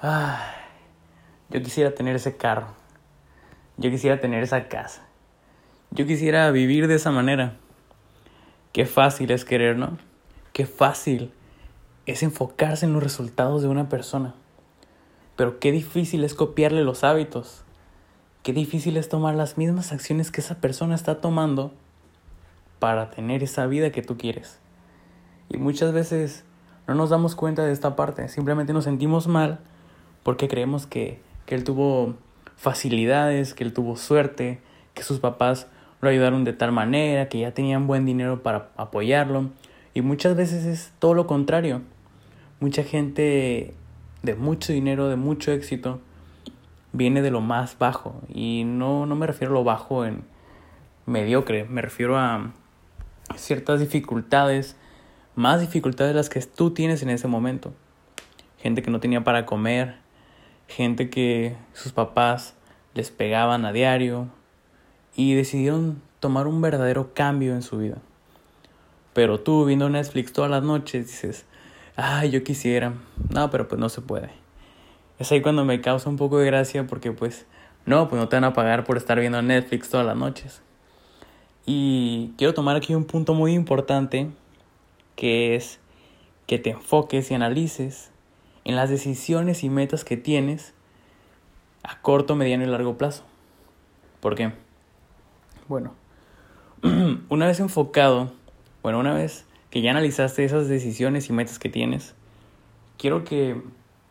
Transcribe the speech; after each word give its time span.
Ay, 0.00 0.38
yo 1.50 1.60
quisiera 1.60 1.92
tener 1.92 2.14
ese 2.14 2.36
carro. 2.36 2.68
Yo 3.78 3.90
quisiera 3.90 4.20
tener 4.20 4.44
esa 4.44 4.68
casa. 4.68 5.02
Yo 5.90 6.06
quisiera 6.06 6.48
vivir 6.52 6.86
de 6.86 6.94
esa 6.94 7.10
manera. 7.10 7.56
Qué 8.72 8.86
fácil 8.86 9.32
es 9.32 9.44
querer, 9.44 9.76
¿no? 9.76 9.98
Qué 10.52 10.66
fácil 10.66 11.32
es 12.06 12.22
enfocarse 12.22 12.86
en 12.86 12.92
los 12.92 13.02
resultados 13.02 13.60
de 13.60 13.66
una 13.66 13.88
persona. 13.88 14.34
Pero 15.34 15.58
qué 15.58 15.72
difícil 15.72 16.22
es 16.22 16.34
copiarle 16.34 16.84
los 16.84 17.02
hábitos. 17.02 17.64
Qué 18.44 18.52
difícil 18.52 18.96
es 18.98 19.08
tomar 19.08 19.34
las 19.34 19.58
mismas 19.58 19.90
acciones 19.90 20.30
que 20.30 20.42
esa 20.42 20.60
persona 20.60 20.94
está 20.94 21.20
tomando 21.20 21.72
para 22.78 23.10
tener 23.10 23.42
esa 23.42 23.66
vida 23.66 23.90
que 23.90 24.02
tú 24.02 24.16
quieres. 24.16 24.60
Y 25.48 25.56
muchas 25.56 25.92
veces 25.92 26.44
no 26.86 26.94
nos 26.94 27.10
damos 27.10 27.34
cuenta 27.34 27.64
de 27.64 27.72
esta 27.72 27.96
parte, 27.96 28.28
simplemente 28.28 28.72
nos 28.72 28.84
sentimos 28.84 29.26
mal 29.26 29.58
porque 30.22 30.48
creemos 30.48 30.86
que, 30.86 31.20
que 31.46 31.54
él 31.54 31.64
tuvo 31.64 32.14
facilidades, 32.56 33.54
que 33.54 33.64
él 33.64 33.72
tuvo 33.72 33.96
suerte, 33.96 34.58
que 34.94 35.02
sus 35.02 35.20
papás 35.20 35.68
lo 36.00 36.08
ayudaron 36.08 36.44
de 36.44 36.52
tal 36.52 36.72
manera, 36.72 37.28
que 37.28 37.40
ya 37.40 37.52
tenían 37.52 37.86
buen 37.86 38.04
dinero 38.04 38.42
para 38.42 38.70
apoyarlo. 38.76 39.50
Y 39.94 40.02
muchas 40.02 40.36
veces 40.36 40.64
es 40.64 40.92
todo 40.98 41.14
lo 41.14 41.26
contrario. 41.26 41.82
Mucha 42.60 42.82
gente 42.82 43.74
de 44.22 44.34
mucho 44.34 44.72
dinero, 44.72 45.08
de 45.08 45.16
mucho 45.16 45.52
éxito, 45.52 46.00
viene 46.92 47.22
de 47.22 47.30
lo 47.30 47.40
más 47.40 47.78
bajo. 47.78 48.20
Y 48.32 48.64
no, 48.64 49.06
no 49.06 49.14
me 49.14 49.26
refiero 49.26 49.52
a 49.52 49.54
lo 49.54 49.64
bajo 49.64 50.04
en 50.04 50.24
mediocre, 51.06 51.64
me 51.64 51.82
refiero 51.82 52.18
a 52.18 52.52
ciertas 53.36 53.80
dificultades, 53.80 54.76
más 55.34 55.60
dificultades 55.60 56.14
las 56.14 56.28
que 56.28 56.40
tú 56.40 56.72
tienes 56.72 57.02
en 57.02 57.10
ese 57.10 57.28
momento. 57.28 57.72
Gente 58.58 58.82
que 58.82 58.90
no 58.90 59.00
tenía 59.00 59.22
para 59.22 59.46
comer, 59.46 59.96
gente 60.68 61.10
que 61.10 61.56
sus 61.72 61.92
papás 61.92 62.54
les 62.94 63.10
pegaban 63.10 63.64
a 63.64 63.72
diario 63.72 64.28
y 65.16 65.34
decidieron 65.34 66.00
tomar 66.20 66.46
un 66.46 66.60
verdadero 66.60 67.12
cambio 67.14 67.54
en 67.54 67.62
su 67.62 67.78
vida. 67.78 67.96
Pero 69.14 69.40
tú 69.40 69.64
viendo 69.64 69.88
Netflix 69.88 70.32
todas 70.32 70.50
las 70.50 70.62
noches 70.62 71.06
dices, 71.06 71.46
ay, 71.96 72.30
yo 72.30 72.44
quisiera. 72.44 72.94
No, 73.30 73.50
pero 73.50 73.66
pues 73.66 73.80
no 73.80 73.88
se 73.88 74.00
puede. 74.00 74.30
Es 75.18 75.32
ahí 75.32 75.42
cuando 75.42 75.64
me 75.64 75.80
causa 75.80 76.08
un 76.08 76.16
poco 76.16 76.38
de 76.38 76.46
gracia 76.46 76.86
porque 76.86 77.10
pues 77.10 77.46
no, 77.86 78.08
pues 78.08 78.20
no 78.20 78.28
te 78.28 78.36
van 78.36 78.44
a 78.44 78.52
pagar 78.52 78.84
por 78.84 78.96
estar 78.96 79.18
viendo 79.18 79.42
Netflix 79.42 79.88
todas 79.88 80.06
las 80.06 80.16
noches. 80.16 80.62
Y 81.66 82.32
quiero 82.36 82.54
tomar 82.54 82.76
aquí 82.76 82.94
un 82.94 83.04
punto 83.04 83.34
muy 83.34 83.54
importante 83.54 84.30
que 85.16 85.56
es 85.56 85.80
que 86.46 86.58
te 86.58 86.70
enfoques 86.70 87.30
y 87.30 87.34
analices 87.34 88.10
en 88.68 88.76
las 88.76 88.90
decisiones 88.90 89.64
y 89.64 89.70
metas 89.70 90.04
que 90.04 90.18
tienes 90.18 90.74
a 91.82 92.02
corto, 92.02 92.36
mediano 92.36 92.64
y 92.64 92.66
largo 92.66 92.98
plazo. 92.98 93.24
¿Por 94.20 94.34
qué? 94.34 94.52
Bueno, 95.68 95.94
una 97.30 97.46
vez 97.46 97.60
enfocado, 97.60 98.30
bueno, 98.82 98.98
una 98.98 99.14
vez 99.14 99.46
que 99.70 99.80
ya 99.80 99.92
analizaste 99.92 100.44
esas 100.44 100.68
decisiones 100.68 101.30
y 101.30 101.32
metas 101.32 101.58
que 101.58 101.70
tienes, 101.70 102.14
quiero 102.98 103.24
que 103.24 103.62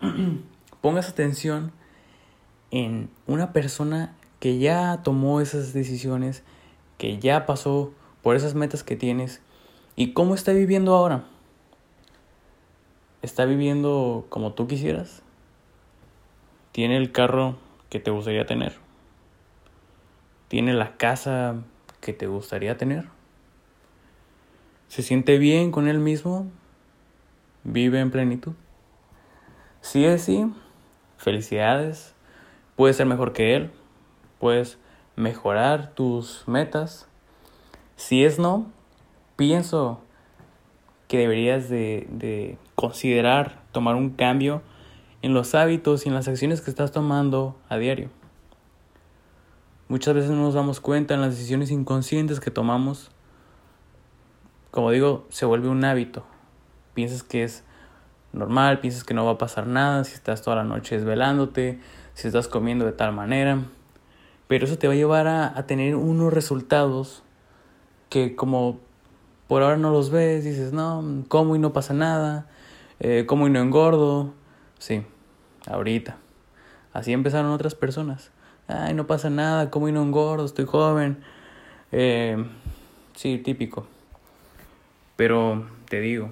pongas 0.80 1.10
atención 1.10 1.70
en 2.70 3.10
una 3.26 3.52
persona 3.52 4.16
que 4.40 4.58
ya 4.58 5.02
tomó 5.02 5.42
esas 5.42 5.74
decisiones, 5.74 6.42
que 6.96 7.18
ya 7.18 7.44
pasó 7.44 7.92
por 8.22 8.36
esas 8.36 8.54
metas 8.54 8.82
que 8.82 8.96
tienes 8.96 9.42
y 9.96 10.14
cómo 10.14 10.34
está 10.34 10.52
viviendo 10.52 10.94
ahora 10.94 11.26
está 13.26 13.44
viviendo 13.44 14.24
como 14.28 14.52
tú 14.52 14.66
quisieras? 14.66 15.22
¿Tiene 16.72 16.96
el 16.96 17.12
carro 17.12 17.56
que 17.90 18.00
te 18.00 18.10
gustaría 18.10 18.46
tener? 18.46 18.74
¿Tiene 20.48 20.74
la 20.74 20.96
casa 20.96 21.56
que 22.00 22.12
te 22.12 22.26
gustaría 22.26 22.76
tener? 22.76 23.06
¿Se 24.88 25.02
siente 25.02 25.38
bien 25.38 25.72
con 25.72 25.88
él 25.88 25.98
mismo? 25.98 26.46
¿Vive 27.64 27.98
en 27.98 28.12
plenitud? 28.12 28.52
Si 29.80 30.04
es 30.04 30.22
sí, 30.22 30.46
felicidades. 31.16 32.14
Puedes 32.76 32.96
ser 32.96 33.06
mejor 33.06 33.32
que 33.32 33.56
él. 33.56 33.70
Puedes 34.38 34.78
mejorar 35.16 35.94
tus 35.94 36.44
metas. 36.46 37.08
Si 37.96 38.24
es 38.24 38.38
no, 38.38 38.70
pienso 39.34 40.00
que 41.08 41.18
deberías 41.18 41.68
de, 41.68 42.58
considerar 42.86 43.62
tomar 43.72 43.96
un 43.96 44.10
cambio 44.10 44.62
en 45.22 45.34
los 45.34 45.54
hábitos 45.54 46.06
y 46.06 46.08
en 46.08 46.14
las 46.14 46.28
acciones 46.28 46.60
que 46.60 46.70
estás 46.70 46.92
tomando 46.92 47.56
a 47.68 47.78
diario. 47.78 48.10
Muchas 49.88 50.14
veces 50.14 50.30
no 50.30 50.36
nos 50.36 50.54
damos 50.54 50.80
cuenta 50.80 51.14
en 51.14 51.20
las 51.20 51.30
decisiones 51.30 51.70
inconscientes 51.70 52.38
que 52.38 52.50
tomamos. 52.50 53.10
Como 54.70 54.90
digo, 54.90 55.26
se 55.30 55.46
vuelve 55.46 55.68
un 55.68 55.84
hábito. 55.84 56.24
Piensas 56.94 57.22
que 57.22 57.42
es 57.42 57.64
normal, 58.32 58.80
piensas 58.80 59.04
que 59.04 59.14
no 59.14 59.24
va 59.24 59.32
a 59.32 59.38
pasar 59.38 59.66
nada 59.66 60.04
si 60.04 60.14
estás 60.14 60.42
toda 60.42 60.56
la 60.56 60.64
noche 60.64 60.96
desvelándote, 60.96 61.80
si 62.14 62.28
estás 62.28 62.46
comiendo 62.46 62.84
de 62.84 62.92
tal 62.92 63.12
manera. 63.12 63.64
Pero 64.46 64.64
eso 64.64 64.78
te 64.78 64.86
va 64.86 64.92
a 64.92 64.96
llevar 64.96 65.26
a, 65.26 65.58
a 65.58 65.66
tener 65.66 65.96
unos 65.96 66.32
resultados 66.32 67.24
que 68.10 68.36
como 68.36 68.78
por 69.48 69.62
ahora 69.62 69.76
no 69.76 69.90
los 69.90 70.10
ves, 70.10 70.44
dices, 70.44 70.72
no, 70.72 71.24
como 71.28 71.56
y 71.56 71.58
no 71.58 71.72
pasa 71.72 71.94
nada, 71.94 72.46
eh, 73.00 73.24
como 73.26 73.46
y 73.46 73.50
no 73.50 73.60
engordo. 73.60 74.34
Sí, 74.78 75.02
ahorita. 75.66 76.16
Así 76.92 77.12
empezaron 77.12 77.50
otras 77.50 77.74
personas. 77.74 78.30
Ay, 78.68 78.94
no 78.94 79.06
pasa 79.06 79.30
nada, 79.30 79.70
como 79.70 79.88
y 79.88 79.92
no 79.92 80.02
engordo, 80.02 80.44
estoy 80.44 80.64
joven. 80.64 81.18
Eh, 81.92 82.44
sí, 83.14 83.38
típico. 83.38 83.86
Pero 85.16 85.66
te 85.88 86.00
digo, 86.00 86.30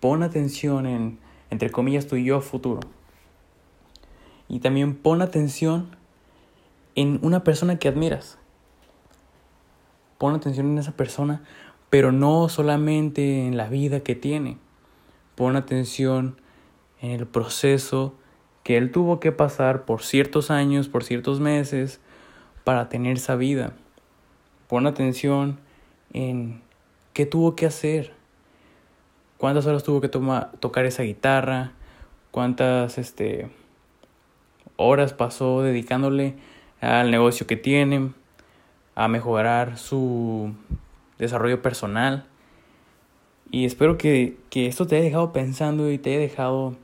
pon 0.00 0.22
atención 0.22 0.86
en, 0.86 1.18
entre 1.50 1.70
comillas, 1.70 2.06
tu 2.06 2.16
yo 2.16 2.40
futuro. 2.40 2.80
Y 4.48 4.60
también 4.60 4.96
pon 4.96 5.22
atención 5.22 5.96
en 6.94 7.20
una 7.22 7.44
persona 7.44 7.78
que 7.78 7.88
admiras. 7.88 8.38
Pon 10.16 10.34
atención 10.34 10.70
en 10.70 10.78
esa 10.78 10.92
persona 10.92 11.42
pero 11.90 12.12
no 12.12 12.48
solamente 12.48 13.46
en 13.46 13.56
la 13.56 13.68
vida 13.68 14.00
que 14.00 14.14
tiene. 14.14 14.58
Pon 15.38 15.54
atención 15.54 16.36
en 17.00 17.12
el 17.12 17.24
proceso 17.24 18.12
que 18.64 18.76
él 18.76 18.90
tuvo 18.90 19.20
que 19.20 19.30
pasar 19.30 19.84
por 19.84 20.02
ciertos 20.02 20.50
años, 20.50 20.88
por 20.88 21.04
ciertos 21.04 21.38
meses, 21.38 22.00
para 22.64 22.88
tener 22.88 23.18
esa 23.18 23.36
vida. 23.36 23.72
Pon 24.66 24.88
atención 24.88 25.60
en 26.12 26.60
qué 27.12 27.24
tuvo 27.24 27.54
que 27.54 27.66
hacer, 27.66 28.14
cuántas 29.36 29.64
horas 29.66 29.84
tuvo 29.84 30.00
que 30.00 30.08
tocar 30.08 30.86
esa 30.86 31.04
guitarra, 31.04 31.70
cuántas 32.32 32.98
este, 32.98 33.48
horas 34.74 35.12
pasó 35.12 35.62
dedicándole 35.62 36.34
al 36.80 37.12
negocio 37.12 37.46
que 37.46 37.56
tiene, 37.56 38.10
a 38.96 39.06
mejorar 39.06 39.78
su 39.78 40.52
desarrollo 41.16 41.62
personal. 41.62 42.26
Y 43.50 43.64
espero 43.64 43.96
que, 43.96 44.36
que 44.50 44.66
esto 44.66 44.86
te 44.86 44.96
haya 44.96 45.04
dejado 45.04 45.32
pensando 45.32 45.90
y 45.90 45.98
te 45.98 46.10
haya 46.10 46.20
dejado 46.20 46.76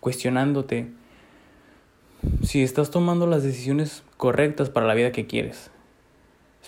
cuestionándote 0.00 0.86
si 2.42 2.62
estás 2.62 2.90
tomando 2.90 3.26
las 3.26 3.42
decisiones 3.42 4.04
correctas 4.16 4.70
para 4.70 4.86
la 4.86 4.94
vida 4.94 5.12
que 5.12 5.26
quieres. 5.26 5.70